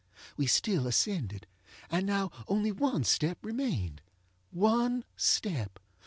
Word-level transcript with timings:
We 0.35 0.47
still 0.47 0.87
ascended, 0.87 1.45
and 1.91 2.07
now 2.07 2.31
only 2.47 2.71
one 2.71 3.03
step 3.03 3.37
remained. 3.45 4.01
One 4.49 5.03
step! 5.15 5.77